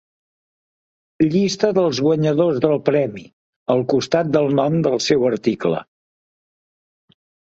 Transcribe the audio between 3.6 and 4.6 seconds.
al costat del